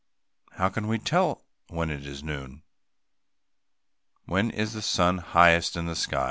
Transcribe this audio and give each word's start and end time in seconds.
How 0.53 0.69
can 0.69 0.87
we 0.87 0.97
tell 0.97 1.43
when 1.67 1.91
it 1.91 2.07
is 2.07 2.23
noon? 2.23 2.63
When 4.25 4.49
is 4.49 4.73
the 4.73 4.81
sun 4.81 5.19
highest 5.19 5.75
in 5.77 5.85
the 5.85 5.95
sky? 5.95 6.17